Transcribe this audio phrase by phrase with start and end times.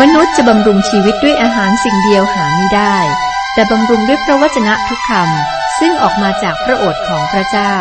[0.00, 2.96] มนุษย์จะบำรุงชีวิตด้วยอาหารสิ่งเดียวหาไม่ได้
[3.54, 7.74] แต่บำรุงด้วยพระวจนะทุกคำซึ่งออกมาจากพระโอษฐ์ของพระเจ้า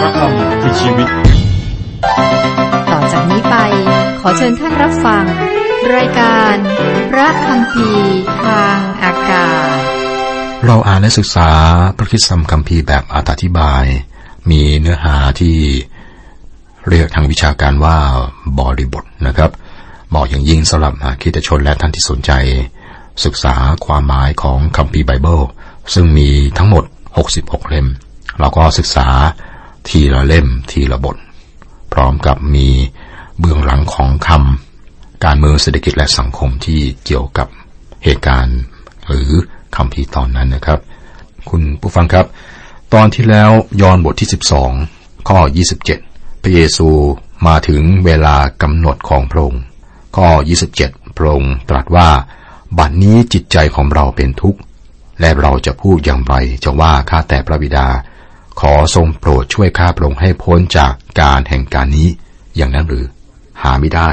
[0.00, 1.08] พระคำคือชีวิต
[2.90, 3.56] ต่อจากนี้ไป
[4.20, 5.24] ขอเชิญท่านรับฟัง
[5.96, 6.54] รายการ
[7.10, 9.78] พระคำพีร์ทางอากาศ
[10.66, 11.50] เราอ่านและศึกษา
[11.96, 13.84] พระคิดสัมคัมภีร์แบบอธิบาย
[14.50, 15.56] มีเนื้อหาที่
[16.88, 17.98] เรียกทางวิชาการว่า
[18.58, 19.50] บริบทนะครับ
[20.14, 22.32] เหมาะอย่างยิ่งสำหรับคริสตชนและท่านที่สนใจ
[23.24, 23.54] ศึกษา
[23.86, 25.40] ความหมายของคัมภีร์ไบเบิล
[25.94, 26.28] ซึ่งมี
[26.58, 26.84] ทั้งหมด
[27.26, 27.86] 66 เล่ม
[28.40, 29.06] เราก็ศึกษา
[29.88, 31.16] ทีละเล่มทีละบท
[31.92, 32.68] พร้อมกับมี
[33.38, 37.48] เบื้องหลังของคำการเมืองเศรษฐกิจและสังคมที่เกี่ยวกับ
[38.04, 38.58] เหตุการณ์
[39.06, 39.30] หรือ
[39.76, 40.78] คำพีร์ตอนนั้นนะครับ
[41.50, 42.26] คุณผู้ฟังครับ
[42.94, 43.50] ตอนที่แล้ว
[43.82, 44.28] ยอนบทที่
[44.80, 45.38] 12 ข้อ
[45.90, 46.88] 27 พระเยซู
[47.46, 49.64] มาถึงเวลากำหนดของพระองค์
[50.16, 50.28] ข้อ
[50.76, 52.10] 27 พระองค์ตรัสว่า
[52.78, 54.60] บัดนี้จิตใจของเราเป็นทุกข์
[55.20, 56.34] และเราจะพูดอย่างไร
[56.64, 57.88] จะว่าข้าแต่พระบิดา
[58.60, 62.08] ขอทรงโปรดช่วยข้าพระองค์ให้พ้นจากการแห่งการนี้
[62.56, 63.06] อย่างนั้นหรือ
[63.62, 64.10] หาไม่ได้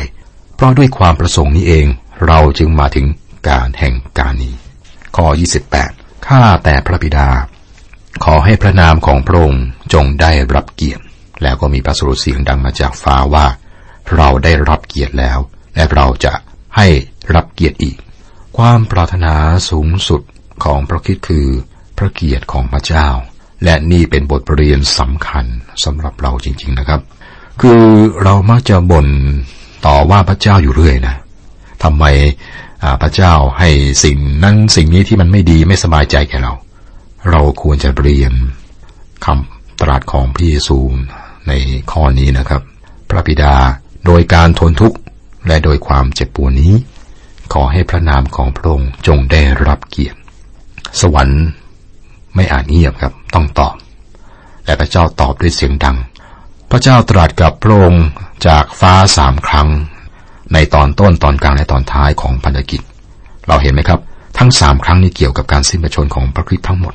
[0.56, 1.88] เพราะด้วยความประสงค์นี้เอง
[2.28, 3.06] เราจึงมาถึง
[3.50, 4.54] การแห่งการนี้
[5.16, 5.28] ข้อ
[5.78, 7.30] 28 ข้าแต่พระบิดา
[8.24, 11.04] ขอให้พระนามของพระองค์จงได้รับเกียรติ
[11.44, 13.46] แล้วก็มีพระสุรเสียงดังมาจากฟ้าว่า
[14.16, 15.40] เราได้รับเกียรติแล้ว
[15.76, 16.34] และเราจะ
[16.78, 16.88] ให้
[17.36, 17.98] รับเกียรติอีก
[18.58, 19.34] ความปรารถนา
[19.70, 20.22] สูงสุด
[20.64, 21.48] ของพระคิดคือ
[21.98, 23.08] พระเกียรติของพระเจ้า
[23.64, 25.46] และนี่เป็นบทเรียนสำคัญ
[25.84, 27.02] สำหรับเราจริง ๆนะครับ
[27.62, 27.82] คือ
[28.24, 29.08] เรามักจะบ่น
[29.86, 31.16] ต่อว่าพระเจ้าอยู่เรื่อยนะ
[31.84, 32.06] ทำไม
[33.02, 33.70] พระเจ้าให้
[34.04, 36.54] สิ่งนั้นสิ่งนี้ที่มันไม่ดีไม่สบายใจแก่เรา
[37.30, 38.34] เราควรจะเรียน
[39.26, 40.78] คำตรัสของพระเยซู
[41.48, 41.52] ใน
[41.92, 42.62] ข้อนี้นะครับ
[43.10, 43.54] พระบิดา
[44.06, 44.98] โดยการทนทุกข์
[45.48, 46.74] และโดยความเจ็บปวดนี้
[47.54, 50.20] ขอให้พระนามของพระองค์จงได้รับเกียรติ
[51.02, 51.44] สวรรค์
[52.36, 53.76] ไม่อาจเงียบครับต้องตอบ
[54.66, 55.98] และพระเจ้าตอบด้วยเสียงดัง
[56.72, 58.06] พระเจ้าตรัสกับพระองค์
[58.48, 59.70] จากฟ้าสามครั้ง
[60.54, 62.82] ในตอนต้นตอนกลางและตอนท้ายของพันธกิจ
[63.48, 64.00] เราเห็นไหมครับ
[64.38, 66.94] ทั้งสามครั้งนี้เกี่ยวกับการสิ้นพระชนของพระคริสต์ทั้งหมด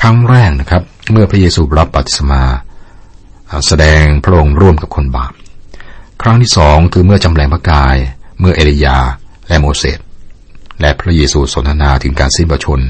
[0.00, 2.42] ครั้งแรกนะครับ เมื่อพระเยซูรับบัพติศมา
[3.66, 5.32] แสดงพระองค์ร่วมกับคนบาป
[6.22, 7.96] ครั้งที่สองคือเมื่อจำแรงพระกาย
[8.40, 8.98] เมื่อเอลียา
[9.48, 9.98] และโมเสส
[10.80, 12.80] และพระเยซูสนทนาถึงการสิ้นพระชน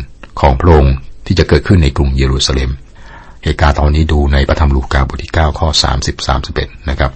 [0.41, 0.95] ของพระองค์
[1.27, 2.71] ที่จะเกิดขึ้นในกรุงเยรูซาเล็ม
[3.43, 7.13] เหตุการณ์ตอนนี้ดูในพระธรรมลูกาบทที่ 9 ข้อ 30 31 นะครับ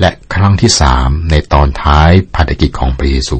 [0.00, 3.36] และครั้งที่สามในตอนท้ายพันธกิจของพระเยซู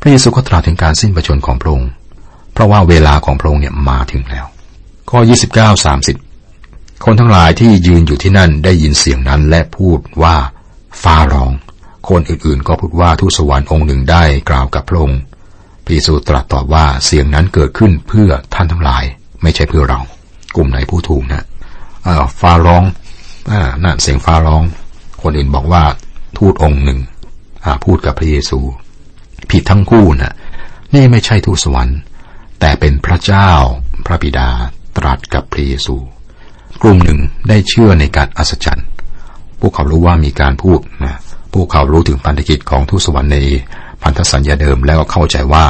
[0.00, 1.90] พระเยซูก็ตรัสถึงการสิ้นพระชนของพระองค์
[2.52, 4.46] เพราะว่าเวลาของพระองค์เนี่ยมาถึงแล้ว
[5.10, 5.18] ข้อ
[5.54, 5.86] 29
[6.34, 10.36] 30 คนทั้งหลายที่ยืนอยู่ที่นั่นได้ยินเสียงนั้นและพูดว่า
[11.02, 11.52] ฟ้าร้อง
[12.08, 15.20] คนอื่นๆ ก็พูดว่าทูตสวรรค์องค์หนึ่งได้กล่าวกับพระองค์
[15.84, 19.04] พระเยซูตรัสตอบว่าเสียงนั้นเกิดขึ้นเพื่อท่านทั้งหลาย
[19.42, 20.00] ไม่ใช่เพื่อเรา
[20.56, 21.44] กลุ่มไหนผู้ถูกนะ
[22.40, 22.84] ฟ้าร้อง
[23.50, 23.52] อ
[23.84, 24.62] นั่นเสียงฟ้าร้อง
[25.22, 25.84] คนอื่นบอกว่า
[26.38, 27.00] ทูตองค์หนึ่ง
[27.84, 28.58] พูดกับพระเยซู
[29.50, 30.34] ผิดทั้งคู่นะ
[30.94, 31.98] นี่ไม่ใช่ทูตสวรรค์
[32.60, 33.50] แต่เป็นพระเจ้า
[34.06, 34.48] พระบิดา
[34.96, 35.96] ตรัสกับพระเยซู
[36.82, 38.86] กลุ่มหนึ่งได้เชื่อในการอัศจรรย์
[39.60, 41.14] พวกเขารู้ว่ามีการพูดนะ
[41.54, 43.38] พวกเขารู้ถึงพันธกิจของทูตสวรรค์ใน
[44.02, 45.64] พันธสัญญาเดิมแล้วก็เข้าใจว่า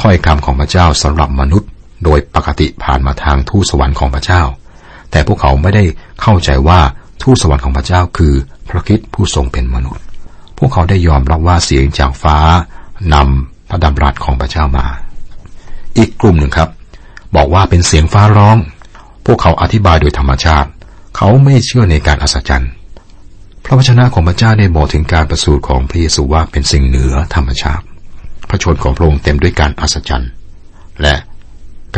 [0.00, 1.68] ถ้อยคำของพระเจ้าสำหรับมนุษย์
[2.04, 4.42] โดยปกติผ่านมาทางทูตสวรรค์ของพระเจ้า
[5.10, 5.84] แต่พวกเขาไม่ได้
[6.22, 6.80] เข้าใจว่า
[7.22, 8.34] ทูตสวรรค์ของพระเจ้าคือ
[8.68, 10.04] พระคิดผู้ทรงเป็นมนุษย์
[10.58, 12.38] พวกเขาได้ยอมรับว่าเสียงจากฟ้า
[13.14, 14.86] นำพระดำรัสของพระเจ้ามา
[15.98, 16.68] อีกกลุ่มหนึ่งครับ
[17.36, 18.56] บอกว่าเป็นเสียงฟ้าร้อง
[19.26, 20.70] พวกเขาอธิบายโดยธรรมชาติ
[21.16, 22.72] เขาไม่เชื่อในการอัศจรรย์
[23.64, 27.84] พระวจนะของพระเจ้าได้บอกถึงการประสูติของพระเยซูว่าเป็นสิ่งเหนือธรรมชาติ
[28.48, 30.30] พระชนของพระองค์เต็มด้วยการอัศจรรย์
[31.02, 31.14] และ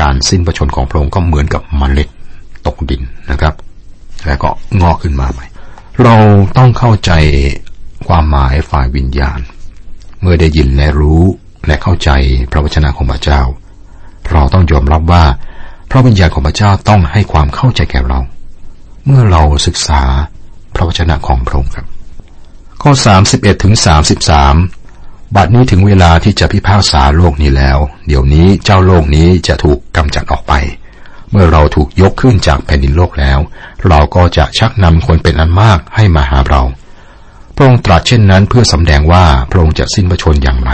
[0.01, 2.09] การสิ้นพระชนของพระองค์ก็เหมือนกับมเมล็ด
[2.67, 3.55] ตกดินนะครับ
[4.27, 4.51] แล้วก็
[4.81, 5.45] งอกขึ้นมาใหม่
[6.03, 6.17] เรา
[6.59, 7.13] ต้องเข้าใจ
[8.09, 9.41] ความหมายฝ่ายวิญญาณ
[10.21, 11.23] เมื่อได้ยินและรู้
[11.67, 12.11] และเข้าใจ
[12.51, 13.43] พระวจนะของพระเจ้า
[14.33, 15.25] เราต้องยอมรับว่า
[15.91, 18.21] พระวิญญาณของพระเจ้าต้องให้ความเข้าใจแก่เรา
[19.05, 20.03] เมื่อเราศึกษา
[20.83, 21.87] ระวจนะของพระองค์ครับ
[22.83, 22.93] ข้อ
[23.29, 23.75] 31ถึง
[24.55, 30.53] 33 บัดนี้ถึงเวลาที่จะพิพากษาโลกนี้แล้ว เดี๋ยวนี้เจ้าโลกนี้จะถูกกำจัดออกไป
[31.31, 33.39] เมื่อเราถูกยกขึ้นจากแผ่นดินโลกแล้ว
[33.89, 36.63] เราก็จะชักนำคนเป็นอันมากให้มาหาเรา
[37.55, 40.73] พระองค์ตรัสเช่นนั้นเพื่อสำแดงว่าพระองค์จะสิ้นพระชนอย่างไร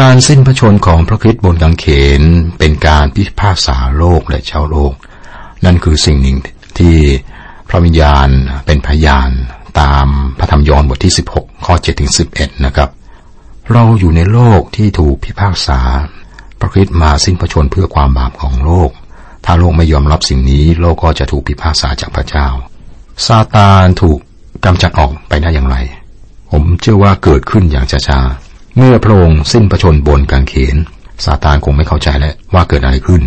[0.00, 1.86] การสิ้นพระชนของพระคริสต์บนกางเข
[2.20, 2.22] น
[2.58, 4.92] เป็นการพิพากษาโลกและชาวโลก
[5.64, 6.38] นั่นคือสิ่งหนึ่ง
[6.78, 6.96] ที่
[7.68, 8.28] พระวิญญาณ
[8.66, 9.30] เป็นพยาน
[9.80, 10.06] ตาม
[10.38, 12.88] พระธรรมยอห์นบทที่ 16 ข้อ7ถึง11 นะครับ
[13.72, 15.80] เราอยู่ในโลกที่ถูกพิพากษา
[16.60, 18.90] พระคริสต์มาสิ้นพระชนเพื่อความบาปของโลก
[19.44, 22.46] ถ้าโลกไม่ยอมรับสิ่งนี้ โลกก็จะถูกพิพากษาจากพระเจ้า
[23.26, 24.18] ซาตานถูก
[24.64, 25.76] กำจัดออกไปได้อย่างไร
[26.50, 30.76] ผมเชื่อว่าเกิดขึ้นอย่างช้าๆ เมื่อพระองค์สิ้นพระชนบนกางเขน
[31.24, 33.22] ซาตานคงไม่เข้าใจแล้วว่าเกิดอะไรขึ้น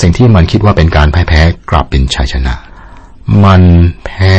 [0.00, 1.40] สิ่งที่มันคิดว่าเป็นการพ่ายแพ้
[1.70, 2.54] กลับเป็นชัยชนะ
[3.44, 3.62] มัน
[4.04, 4.36] แพ้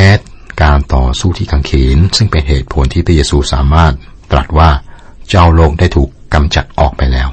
[0.64, 3.94] การต่อสู้ที่กางเขน ซึ่งเป็นเหตุผลที่พระเยซูสามารถ
[4.32, 4.70] ตรัสว่า
[5.30, 7.28] เจ้าโลกได้ถูกกำจัดออกไปแล้ว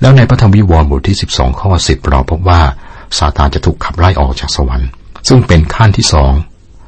[0.00, 2.62] แล้วในพระธรรมวิวรณ์บทที่ 12 ข้อ 10 เราพบว่า
[3.18, 4.88] ซาตานจะถูกขับไล่ออกจากสวรรค์
[5.28, 6.32] ซึ่งเป็นขั้นที่สอง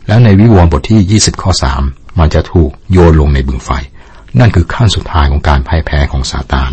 [0.08, 1.50] แล้วในวิวรณ์บทที่ 20 ข้อ
[1.84, 3.70] 3 มันจะถูกโยนลงในบึงไฟ
[4.38, 6.70] นั่นคือขั้นสุดท้ายของการพ่ายแพ้ของซาตาน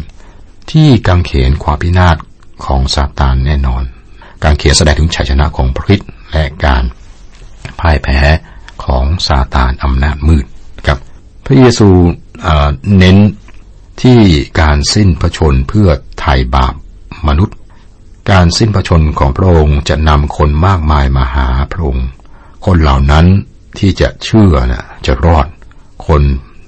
[0.71, 2.17] ที่กังเขนความพินาศ
[2.65, 3.83] ของซาตานแน่นอน
[4.43, 6.83] การเขียนแสดงถึงชัยชนะของพระคริสต์และการ
[7.79, 8.19] พ่ายแพ้
[8.83, 10.45] ของซาตานอำนาจมืด
[10.87, 10.99] ครับ
[11.45, 11.89] พระเยซู
[12.97, 13.17] เน้น
[14.01, 14.19] ที่
[14.61, 15.89] การสิ้นพระชนเพื่อ
[16.19, 16.73] ไถ่บาป
[17.27, 17.57] มนุษย์
[18.31, 22.07] การสิ้นพระชนของพระองค์จะนำคนมากมายมาหาพระองค์
[22.65, 23.25] คนเหล่านั้น
[23.77, 25.47] ที่จะเชื่อนะจะรอด
[26.07, 26.21] คน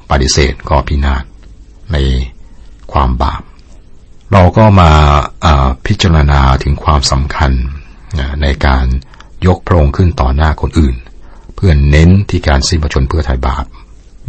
[0.09, 1.23] ปฏิเสธก็พินาศ
[1.91, 1.97] ใน
[2.91, 3.41] ความบาป
[4.31, 4.91] เราก็มา
[5.85, 7.51] พิจารณาถึงความสำคัญ
[8.41, 8.85] ในการ
[9.47, 10.95] ยกพระองค์ขึ้นต่อหน้าคนอื่น
[11.55, 13.65] เพื่อเน้นที่การสิ้นพระชนเพื่อไถ่บาป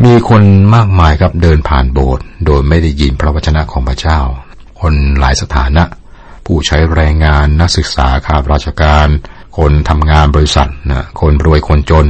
[0.04, 0.42] มีคน
[0.74, 4.20] มากมายครับเดินผ่านโบสถ์โดยไม่ได้ยินพระวจนะของพระเจ้า
[4.80, 5.84] คนหลายสถานะ
[6.46, 9.08] ผู้ใช้แรงงานนักศึกษาข้าราชการ
[9.58, 12.06] คนทำงานบริษัทนะคนรวยคนจน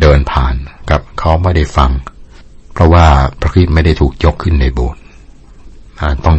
[0.00, 0.54] เดินผ่าน
[0.90, 1.90] กับเขาไม่ได้ฟัง
[2.72, 3.06] เพราะว่า
[3.40, 5.00] พระคริสต์ไม่ได้ถูกยกขึ้นในโบสถ์
[6.26, 6.38] ต้อง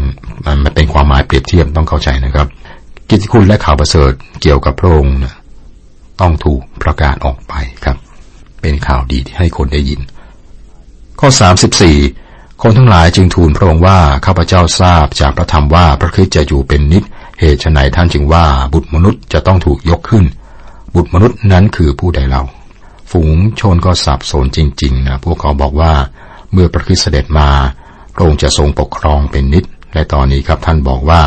[0.63, 2.47] มันเป็นความหมายเปรียบเทียบต้องเข้าใจนะครับ
[3.09, 4.11] กิจคุณและข่าวประเสริฐ
[4.41, 5.17] เกี่ยวกับพระองค์
[6.21, 7.53] ต้องถูกประกาศออกไป
[7.85, 7.97] ครับ
[8.61, 10.01] เป็นข่าวดีที่ให้คนได้ยิน
[11.19, 11.29] ข้อ
[11.95, 17.03] 34 คนทั้งหลายจึงทูลพระองค์ว่าข้าพเจ้าทราบจากพระธรรมว่าพระคริสต์จะอยู่เป็นนิจ
[17.39, 20.25] เหตุไฉนท่านจึงว่าบุตรมนุษย์จะต้องถูกยกขึ้น
[20.95, 22.41] บุตรมนุษย์นั้นคือผู้ใดเรา
[23.11, 25.93] ฝูงชนก็สับสนจริงๆนะพวกเขาบอกว่า
[26.51, 27.49] เมื่อพระคริสต์เสด็จมา
[28.13, 31.21] พระองค์จะทรงปกครองเป็นนิจและตอนนี้ครับท่านบอกว่า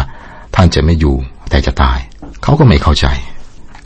[0.54, 1.16] ท่านจะไม่อยู่
[1.50, 1.98] แต่จะตาย
[2.42, 3.06] เขาก็ไม่เข้าใจ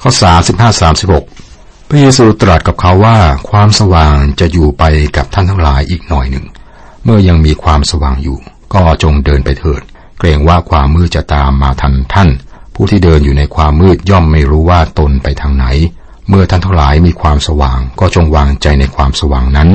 [0.07, 0.15] ข้อ
[0.55, 0.83] 35
[1.23, 3.19] 36พระเยซูตรัสกับเขาว่า
[3.51, 4.85] ความสว่างจะอยู่ไป
[5.17, 6.47] กับท่านทั้งหลายอีกหน่อยหนึ่ง
[7.05, 8.39] เมื่อยังมีความสว่างอยู่
[8.75, 9.83] ก็จงเดินไปเถิด
[10.19, 12.29] เกรงว่าความมืดจะตามมาทันท่าน
[12.75, 15.67] ผู้ที่เดินอยู่ในความมืดย่อมไม่รู้ว่าตนไปทางไหน
[16.29, 19.69] เมื่อท่านทั้งหลายมีความสว่าง ก็จงวางใจในความสว่างนั้น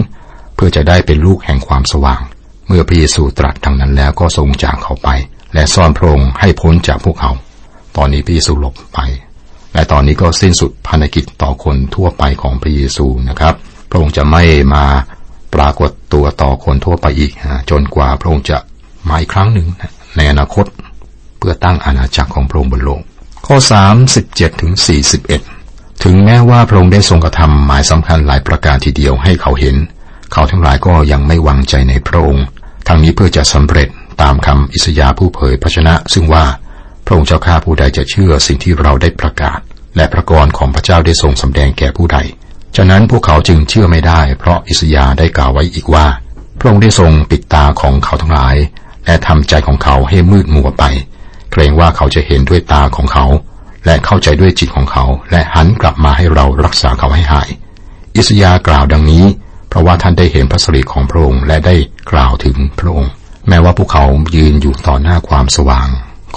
[0.55, 2.21] เพื่อจะได้เป็นลูกแห่งความสว่าง
[2.67, 5.09] เมื่อพระเยซูตรัสดังนั้นแล้วก็ทรงจากเขาไป
[5.53, 7.31] และซ่อนพระองค์ให้พ้นจากพวกเขา
[7.95, 9.01] ตอนนี้พระเยซูหลบไป
[9.73, 13.53] และตอนนี้ก็สิ้นสุดภารกิจต่อคนทั่วไปของพระเยซูนะครับ
[13.89, 14.43] พระองค์จะไม่
[14.73, 14.85] มา
[15.55, 17.31] ปรากฏตัวต่อคนทั่วไปอีก
[17.69, 18.57] จนกว่าพระองค์จะ
[19.09, 19.67] มาอีกครั้งหนึ่ง
[20.15, 20.65] ในอนาคต
[21.37, 23.01] เพื่อตั้งอาณาจักรของพระองค์บนโลก
[23.45, 23.55] ข้อ
[24.09, 24.73] 37ถึง
[25.39, 29.75] 41 ถึงแม้ว่าพระองค์ได้ทรงกระทำหมายสำคัญหลายประการทีเดียวให้เขาเห็น
[30.33, 32.45] เขาทั้งหลายก็ยังไม่วางใจในพระองค์
[32.87, 33.89] ทั้งนี้เพื่อจะสำเร็จ
[34.21, 36.45] ตามคำอิสยาผู้เผยพระชนะ ซึ่งว่า
[37.09, 39.59] ระองค์เจ้าข้าผู้ใดจะเชื่อสิ่งที่เราได้ประกาศ
[39.95, 42.17] และพระกรของพระเจ้าได้ทรงสำแดงแก่ผู้ใด
[42.75, 46.07] ฉะนั้นพวกเขาจึงเชื่อไม่ได้ เพราะอิสยาได้กล่าวไว้อีกว่า
[46.59, 48.55] พระองค์ได้ทรงปิดตาของเขาทั้งหลาย
[49.05, 50.83] และทำใจของเขาให้มืดมัวไป
[51.51, 53.25] เกรงว่าเขาจะเห็นด้วยตาของเขา
[53.85, 57.49] และเข้าใจด้วยจิตของเขา และหันกลับมาให้เรารักษาเขาให้หาย
[58.15, 59.25] อิสยากล่าวดังนี้
[59.69, 61.75] เพราะว่าท่านได้เห็นพระสิริของพระองค์และได้
[62.11, 63.11] กล่าวถึงพระองค์
[63.47, 64.05] แม้ว่าพวกเขา
[64.35, 65.87] ยืนอยู่ต่อหน้าความสว่าง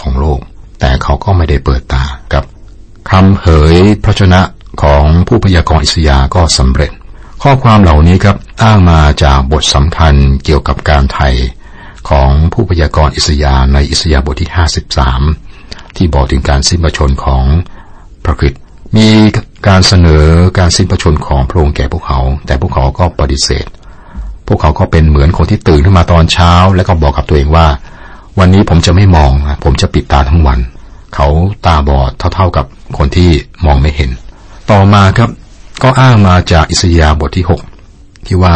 [0.01, 0.41] ของโลก
[0.85, 2.45] แต่เขาก็ไม่ได้เปิดตากับ
[3.11, 3.75] คำเผย
[4.05, 4.41] พระชนะ
[4.83, 6.93] ของผู้พยากรณ์อิสยาก็สำเร็จ
[7.43, 11.35] ข้อความเหล่านี้ครับอ้างมาจากบทสำคัญเกี่ยวกับการไทย
[12.09, 14.51] ของผู้พยากรณ์อิสยาในอิสยาบทที่
[15.23, 17.45] 53 ที่บอกถึงการสิ้นพระชนของ
[18.25, 18.61] พระคริสต์
[18.97, 19.09] มี
[19.69, 20.27] การเสนอ
[20.59, 23.67] การสิ้นพระชนของพระองค์แก่พวกเขา แต่พวกเขาก็ปฏิเสธ
[24.47, 27.67] พวกเขาก็เป็นเหมือนคนที่ตื่นขึ้นมาตอนเช้า แล้วก็บอกกับตัวเองว่า
[28.39, 29.33] วันนี้ผมจะไม่มอง
[29.65, 30.59] ผมจะปิดตาทั้งวัน
[31.15, 31.29] เขา
[31.67, 32.67] ตาบอดเท่าๆกับ
[32.97, 33.31] คนที่
[33.65, 34.11] มองไม่เห็น
[34.71, 35.31] ต่อมาครับ
[35.83, 37.61] ก็อ้างมาจากอิสยาบทที่หก
[38.27, 38.55] ที่ว่า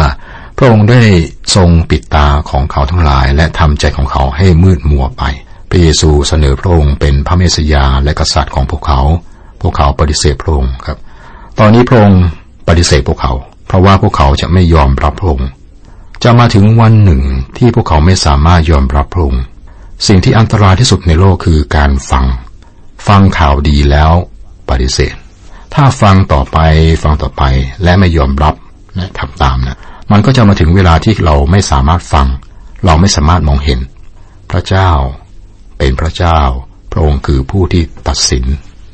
[0.57, 1.01] พระองค์ได้
[1.55, 5.23] ทรงปิดตาของเขาทั้งหลาย และทำใจของเขาให้มืดมัวไป
[5.69, 9.01] พระเยซูเสนอพระองค์เป็นพระเมสสยาและกษัตริย์ของพวกเขา
[9.61, 10.97] พวกเขาปฏิเสธพระองค์ครับ
[11.59, 12.23] ตอนนี้พระองค์
[12.67, 13.33] ปฏิเสธพวกเขา
[13.67, 15.49] เพราะว่าพวกเขาจะไม่ยอมรับพระองค์
[16.23, 17.21] จะมาถึงวันหนึ่ง
[17.57, 19.43] ที่พวกเขาไม่สามารถยอมรับพระองค์
[20.07, 22.25] สิ่งที่อันตรายที่สุดในโลกคือการฟัง
[23.07, 24.11] ฟังข่าวดีแล้ว
[24.69, 25.15] ปฏิเสธ
[25.73, 26.57] ถ้าฟังต่อไป
[27.03, 27.43] ฟังต่อไป
[27.83, 28.55] และไม่ยอมรับ
[28.95, 29.77] และทำตามนะ
[30.11, 32.27] มันก็จะมาถึงเวลาที่เราไม่สามารถฟัง
[32.85, 33.79] เราไม่สามารถมองเห็น
[34.51, 34.91] พระเจ้า
[35.77, 36.39] เป็นพระเจ้า
[36.91, 38.43] พระองค์คือผู้ที่ตัดสิน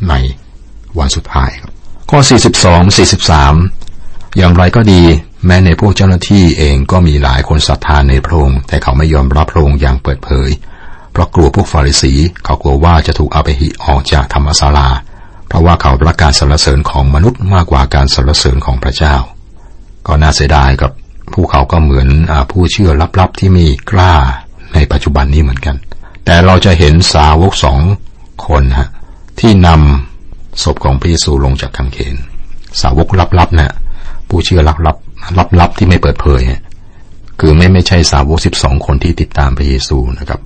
[0.10, 0.14] ใน
[1.00, 1.72] วันสุดท้ายครับ
[2.10, 2.20] ข้อ
[2.88, 2.88] 42
[3.68, 5.02] 43 อย่างไรก็ดี
[5.46, 10.50] แม้ในพวกเจ้าหน้าที่เองก็มีหลายคนศรัทธาในพระองค์แต่เขาไม่ยอมรับพระองค์อย่างเปิดเผย
[11.14, 12.14] เพราะกลัวพวกฟาริสี
[12.46, 14.90] เขากลัวว่าจะถูกเอาไปหิออกจากธรรมศาลา
[15.48, 19.16] เพราะว่าเขารักการสรรเสริญของมนุษย์มากกว่าการสรรเสริญของพระเจ้า
[20.08, 20.92] ก็น่าเสียดายกับ
[21.34, 24.14] ผู้เขาก็เหมือนอผู้เชื่อลับๆที่มีกล้า
[24.74, 25.76] ในปัจจุบันนี้เหมือนกัน
[26.26, 27.80] แต่เราจะเห็นสาวกสอง
[28.48, 28.90] คนฮะ
[29.40, 32.16] ที่นำศพของพระเยซูลงจากคังเขน
[32.82, 33.08] สาวก
[33.40, 33.74] ลับๆนะ
[34.30, 36.42] ผู้เชื่อลับๆลับๆที่ไม่เปิดเผย
[37.40, 40.40] คือไม่ไม่ใช่สาวกสิบสองคนที่ติดตามพระเยซูนะครับ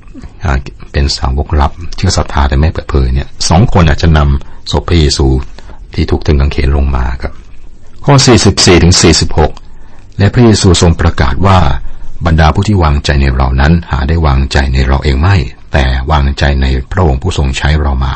[0.92, 5.28] เป็นสาวกลับเชื่อศรัทธาแต่ไม่เปิดเผยเนี่ยสองคนอาจจะนำศพพระเยซู
[5.94, 7.34] ที่ถูกถึงกังเขนลงมาครับ
[8.06, 8.14] ข้อ
[8.50, 8.94] 44ถึง
[9.56, 11.60] 46 และพระเยซูทรงประกาศว่า
[12.26, 15.36] บรรดาผู้ที่วางใจในเรานั้น หาได้วางใจในเราเองไม่
[15.74, 18.14] แต่วางใจในพระองค์ผู้ทรงใช้เรามา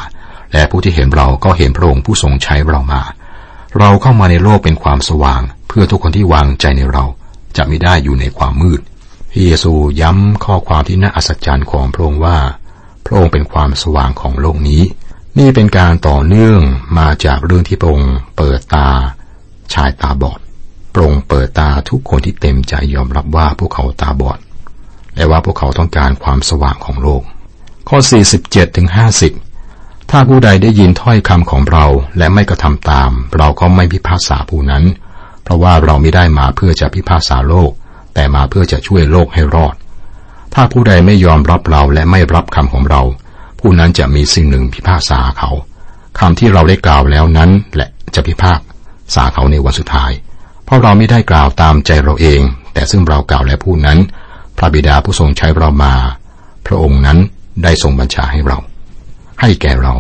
[0.54, 3.02] และผู้ที่เห็นเราก็เห็นพระองค์ผู้ทรงใช้เรามา
[3.80, 7.06] เราเข้ามาในโลกเป็นความสว่าง เพื่อทุกคนที่วางใจในเรา
[7.58, 8.82] จะไม่ได้อยู่ในความมืด
[9.32, 12.38] พระเยซูย้ำข้อความที่น่าอัศจรรย์ของพระองค์ว่า
[13.06, 14.84] พระองค์เป็นความสว่างของโลกนี้
[15.40, 16.60] นี่เป็นการต่อเนื่อง
[17.00, 18.88] มาจากเรื่องที่พระองค์เปิดตา
[19.74, 20.40] ชายตาบอด
[20.92, 24.40] โปร่งเปิดตาทุกคนที่เต็มใจยอมรับว่าพวกเขาตาบอด
[25.16, 27.22] และว่าพวกเขาต้องการความสว่างของโลก
[27.90, 27.98] ข้อ
[28.38, 28.88] 47ถึง
[29.50, 31.86] 50 ถ้าผู้ใดได้ยินถ้อยคำของเรา
[32.18, 34.84] และไม่กระทำตาม เราก็ไม่พิพากษาผู้นั้น
[35.44, 37.72] เพราะว่าเราไม่ได้มาเพื่อจะพิพากษาโลก
[38.14, 39.76] แต่มาเพื่อจะช่วยโลกให้รอด
[40.54, 43.02] ถ้าผู้ใดไม่ยอมรับเราและไม่รับคำของเรา
[43.60, 45.50] ผู้นั้นจะมีสิ่งหนึ่งพิพากษาเขา
[46.20, 48.60] คำที่เราได้กล่าวแล้วนั้นแหละจะพิพาก
[49.16, 50.12] ษาเขาในวันสุดท้าย
[50.66, 52.42] เพราะเราไม่ได้กล่าวตามใจเราเอง
[52.74, 54.00] แต่ซึ่งเรากล่าวและพูดนั้น
[54.58, 55.94] พระบิดาผู้ทรงใช้เรามา
[56.66, 57.18] พระองค์นั้น
[57.64, 58.58] ได้ทรงบัญชาให้เรา
[59.42, 59.94] ให้แก่เรา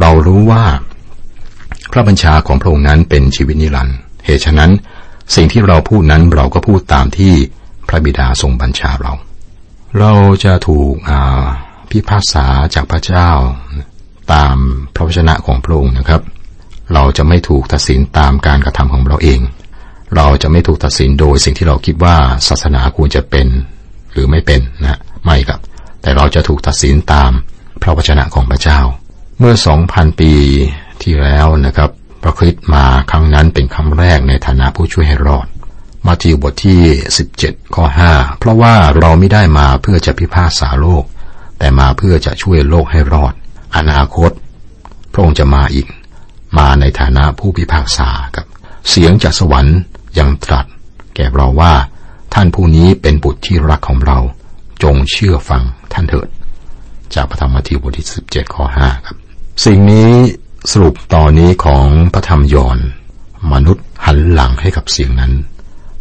[0.00, 0.64] เรารู้ว่า
[1.92, 4.72] พระบัญชาของพระองค์นั้นเป็นชีวิตนิรันดร์ เหตุฉะนั้น
[5.34, 7.32] สิ่งที่เราพูดนั้นเราก็พูดตามที่
[7.88, 9.12] พระบิดาทรงบัญชาเรา
[9.98, 10.12] เรา
[10.44, 10.94] จะถูก
[11.90, 13.28] พิพากษาจากพระเจ้า
[14.32, 14.56] ตาม
[14.94, 16.22] พระวจนะของพระองค์นะครับ
[16.94, 19.40] เราจะไม่ถูกตัดสินตามการกระทำของเราเอง
[20.16, 22.16] เราจะไม่ถูกตัดสินโดยสิ่งที่เราคิดว่า
[22.48, 23.46] ศาสนาควรจะเป็น
[24.12, 25.60] หรือไม่เป็นนะไม่ครับ
[26.02, 27.30] แต่เราจะถูกตัดสินตาม
[27.82, 28.80] พระวจนะของพระเจ้า
[29.38, 30.32] เมื่อสองพันปี
[31.02, 31.90] ที่แล้วนะครับ
[32.24, 35.46] พระคริสต์มาครั้งนั้นเป็นครั้งแรกในฐานะผู้ช่วยให้รอด
[36.06, 36.80] มาทิวบทที่
[37.26, 41.04] 17 ข้อ 5 เพราะว่าเราไม่ได้มาเพื่อจะพิพากษาโลก
[41.58, 43.32] แต่มาเพื่อจะช่วยโลกให้รอด
[43.76, 44.30] อนาคต
[45.12, 45.86] พระองค์จะมาอีก
[46.58, 48.46] มาในฐานะผู้พิพากษากับ
[48.88, 49.78] เสียงจากสวรรค์
[50.18, 50.66] ยังตรัส
[51.14, 51.74] แก่เราว่า
[52.34, 54.18] ท่านผู้นี้เป็นบุตรที่รักของเรา
[54.82, 55.62] จงเชื่อฟัง
[55.92, 56.28] ท่านเถิด
[57.14, 59.16] จากพระธรรมมัทธิวบทที่สิบเจ็ดข้อห้าครับ
[59.66, 60.10] สิ่งนี้
[60.70, 62.78] สรุปตอนนี้ของพระธรรมยอน
[63.52, 65.32] มนุษย์หันหลังให้กับเสียงนั้น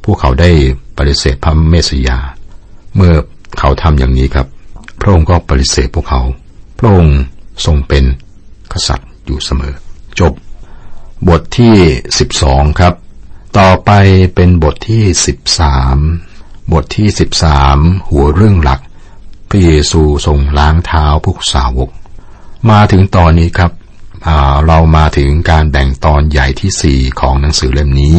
[0.04, 0.52] พวกเขาได้
[0.98, 2.20] ปฏิเสธพระเมสยา
[2.96, 3.14] เมื่อ
[3.60, 4.48] เขาทำอย่างนี้ครับ
[5.00, 6.22] พระองค์ก็ปฏิเสธพวกเขา
[6.80, 7.20] พระองค์
[7.66, 8.04] ทรงเป็น
[8.74, 9.74] กษัตริย์อยู่เสมอ
[10.20, 10.34] จบ
[11.28, 11.76] บทที่
[12.20, 12.94] สิบสองครับ
[13.58, 13.92] ต่อไป
[14.36, 15.98] เป็นบทที่สิบสาม
[16.74, 17.78] บทที่สิบสาม
[18.10, 18.82] หัวเรื่องหลัก
[19.50, 21.90] พระเยซูทรงล้างเท้าพวกสาวก
[22.70, 23.72] มาถึงตอนนี้ครับ
[24.68, 28.16] เรามาถึงการแบ่งตอนใหญ่ที่สี่ของหนังสือเล่มนี้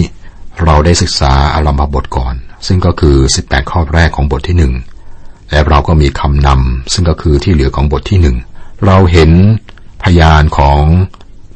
[0.64, 2.34] เราได้ศึกษาอารมบทก่อน
[2.66, 4.72] ซึ่งก็คือ 18 ข้อแรกของบทที่หนึ่ง
[5.50, 8.36] และเราก็มีคำนำซึ่งก็คือที่เหลือของบทที่หนึ่ง
[8.86, 9.30] เราเห็น
[10.04, 10.80] พยานของ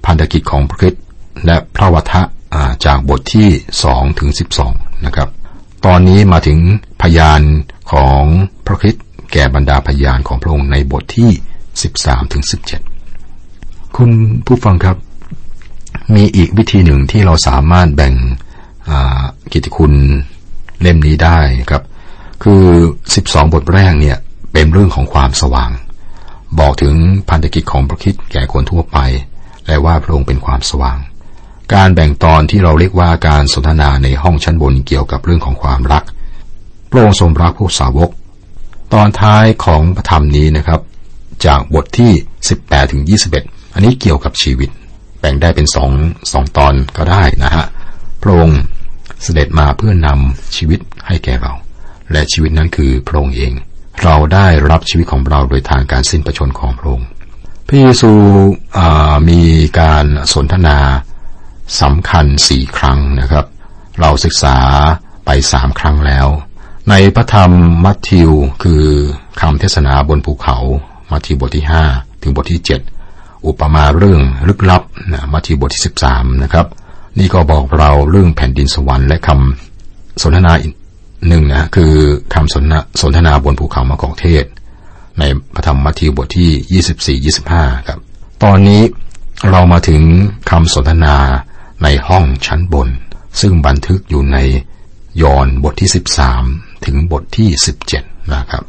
[0.05, 0.95] พันธกิจของพระคิด
[1.47, 2.23] และพระวทะ
[2.85, 3.49] จากบทที่
[3.83, 4.73] สองถึงสิบสอง
[5.07, 5.29] นะครับ
[5.87, 6.59] ตอนนี้มาถึง
[7.03, 7.41] พยาน
[7.93, 8.23] ของ
[8.67, 8.95] พระคิด
[9.33, 11.31] แก่บรรดาพยานของพระองค์ในบทที่
[11.83, 12.81] สิบสามถึงสิบเจ็ด
[13.97, 14.11] คุณ
[14.47, 14.97] ผู้ฟังครับ
[16.15, 18.15] มีอีกวิธีหนึ่งที่เราสามารถแบ่ง
[19.53, 19.93] กิตติคุณ
[20.81, 21.39] เล่มนี้ได้
[21.71, 21.83] ครับ
[22.43, 22.63] คือ
[23.15, 24.17] สิบสองบทแรกเนี่ย
[24.53, 25.71] เป็นเรื่องของความสว่าง
[26.59, 26.95] บอกถึง
[27.29, 28.99] พันธกิจของพระคิดแก่คนทั่วไป
[29.67, 30.99] และว่าพระองค์เป็นความสว่าง
[31.75, 36.05] การแบ่งตอนที่เราเรียกว่าการสนทนาในห้องชั้นบนเกี่ยวกับเรื่องของความรัก
[36.91, 38.11] พระองค์ทรงรักผู้สาวก
[38.95, 40.81] ตอนท้ายของพระธรรมนี้นะครับ
[41.47, 42.13] จากบทที่
[42.53, 44.71] 18ถึง21 อันนี้เกี่ยวกับชีวิต
[45.21, 45.91] แบ่งได้เป็นสอง
[46.33, 47.67] สองตอนก็ได้นะฮะ
[48.23, 48.61] พระองค์
[49.23, 51.53] เสด็จมาเพื่อนำชีวิตให้แก่เรา
[52.13, 53.53] และชีวิตนั้นคือพระองค์เอง
[54.03, 57.09] เราได้รับชีวิตของเราโดยทางการสิ้นประชนของพระองค์
[57.67, 58.13] พระเยซู
[59.29, 59.43] มี
[59.81, 60.79] การสนทนา
[61.83, 63.47] สำคัญสี่ครั้งนะครับ
[64.01, 64.57] เราศึกษา
[65.27, 66.29] ไปสามครั้งแล้ว
[66.89, 67.53] ในในพระธรรม
[67.85, 68.31] มัทธิว
[68.63, 68.85] คือ
[69.41, 70.59] คำเทศนาบนภูเขา
[71.11, 71.85] มัทธิวบทที่ห้า
[72.23, 72.81] ถึงบทที่เจ็ด
[73.47, 76.67] อุปมาเรื่องลึกลับนะมัทธิวบทที่สิบสามนะครับ
[77.19, 80.53] นี่ก็บอกเราเรื่องแผ่นดินสวรรค์และคำสนทนา
[81.29, 81.93] หนึ่งนะคือ
[82.35, 82.65] คำสน
[83.01, 84.45] สนทนาบนภูเขามะกอกเทศ
[85.19, 85.23] ใน
[85.55, 87.99] พระธรรมมัทธิวบทที่ยี่สิบสี่ยี่สิบห้าครับ
[88.43, 88.83] ตอนนี้
[89.51, 90.03] เรามาถึง
[90.51, 91.17] คำสนทนา
[91.83, 92.89] ในห้องชั้นบน
[93.41, 94.39] ซึ่งบันทึกอยู่ใน
[95.23, 96.43] ยอห์นบทที่สิบสาม
[96.85, 98.03] ถึงบทที่สิบเจ็ด
[98.35, 98.65] นะครับ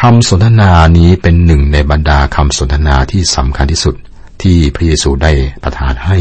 [0.00, 3.94] คำสนทนานี้เป็นหนึ่งในบรรดาคำสนทนาที่สำคัญที่สุด
[4.42, 5.32] ที่พระเยซูได้
[5.62, 6.18] ประทานให้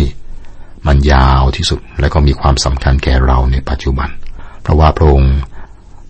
[0.87, 4.09] มันยาวที่สุดและก็มีความสำคัญแก่เราในปัจจุบัน
[4.61, 5.35] เพราะว่าพระองค์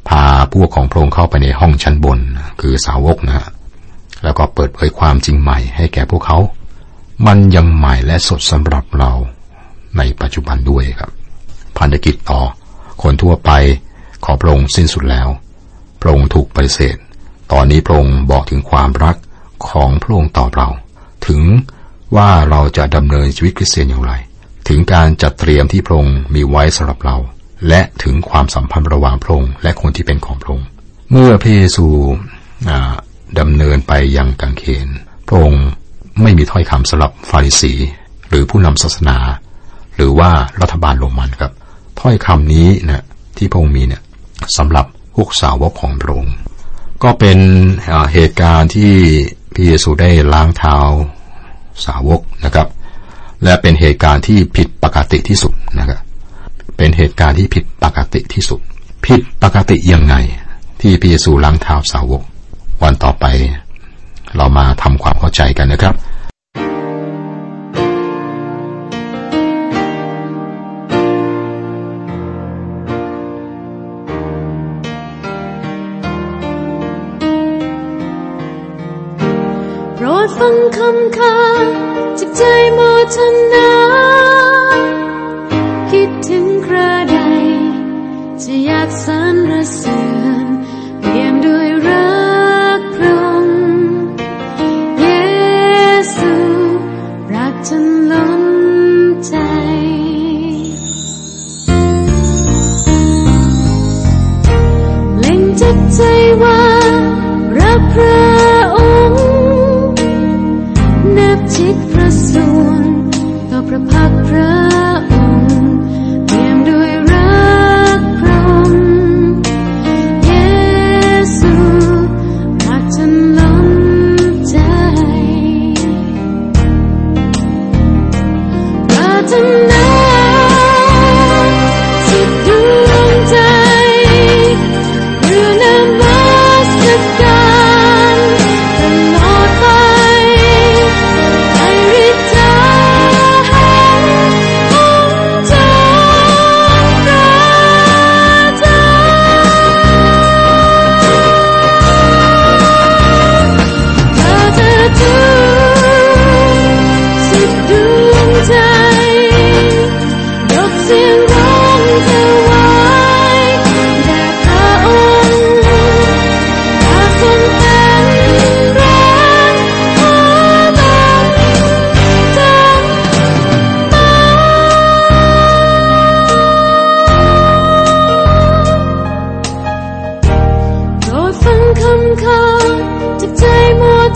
[0.09, 2.19] พาพวกของพระองค์เข้าไปในห้องชั้นบน
[2.61, 3.47] คือสาวกนะฮะ
[4.23, 6.37] แล้วก็เปิดเผยความจริงใหม่ให้แก่พวกเขา
[7.27, 9.11] มันยังใหม่และสดสำหรับเรา
[9.97, 11.11] ในปัจจุบันด้วยครับ
[11.77, 12.41] พันธกิจต่อ
[13.03, 13.51] คนทั่วไป
[14.23, 15.27] ขอพระองค์สิ้นสุดแล้ว
[16.01, 16.97] พระองค์ถูกปฏิเสธ
[17.53, 19.15] ตอนนี้พระองค์บอกถึงความรัก
[19.69, 20.67] ของพระองค์ต่อเรา
[21.27, 21.41] ถึง
[22.15, 24.13] ว่าเราจะดำเนินชีวิตคริสเตียนอย่างไร
[24.67, 27.17] ถึงการจัดเตรียมที่พระองค์มีไว้สำหรับเรา
[27.67, 30.67] และถึงความสัมพันธ์ระหว่างพระองค์และคนที่เป็นของพระองค์
[31.11, 31.87] เมื่อพระเยซู
[33.39, 34.87] ดำเนินไปยังกังเขน
[35.27, 35.63] พระองค์
[36.21, 37.73] ไม่มีถ้อยคำสำหรับฟาริสี
[38.29, 39.17] หรือผู้นำศาสนา
[39.95, 40.31] หรือว่า
[40.61, 41.51] รัฐบาลโรมันครับ
[41.99, 43.05] ถ้อยคำนี้นะ
[43.37, 44.01] ที่พระองค์มีเนี่ย
[44.57, 46.35] สำหรับพวกสาวกของพระองค์
[47.03, 47.39] ก็เป็น
[48.13, 48.93] เหตุการณ์ที่
[49.53, 50.77] พระเยซูได้ล้างเท้า
[51.85, 52.67] สาวกนะครับ
[53.43, 55.99] และเป็นเหตุการณ์ที่ผิดปกติที่สุดนะครับ
[56.77, 58.59] เป็นเหตุการณ์ที่ผิดปกติที่สุด
[59.05, 60.15] ผิดปกติยังไง
[60.81, 62.21] ที่พระเยซูล้างเท้าสาวก
[62.83, 63.25] วันต่อไป
[64.35, 65.95] เรามาทำความเข้าใจกันนะครับ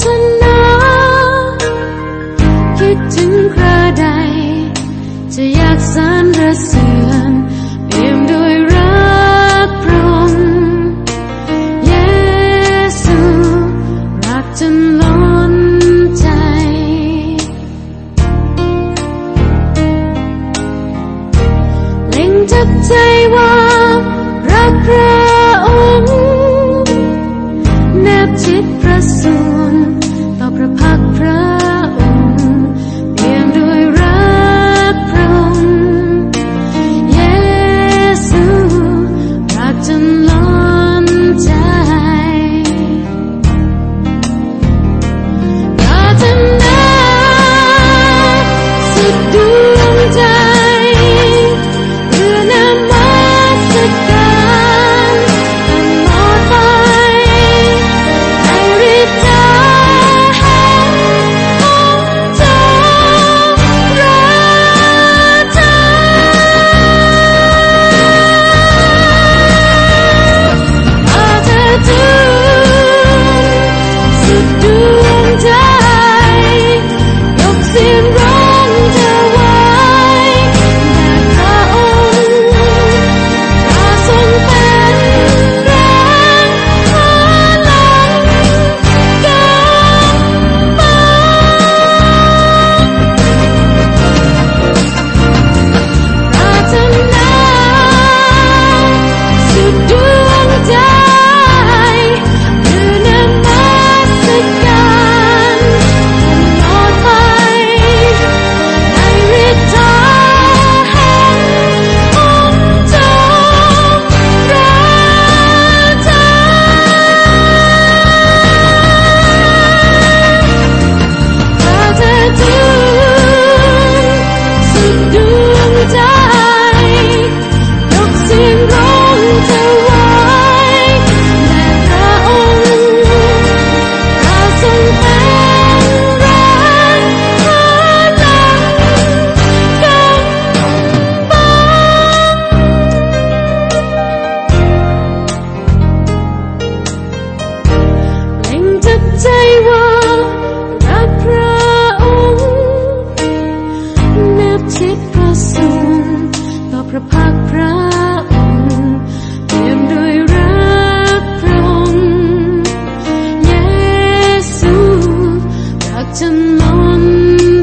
[0.02, 0.04] ท
[0.44, 0.58] นะ
[2.78, 3.66] คิดถึงใคร
[4.00, 4.06] ใด
[5.34, 6.97] จะอยากสานรสิ่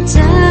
[0.06, 0.43] 在。